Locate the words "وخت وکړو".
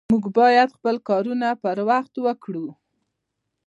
1.89-2.67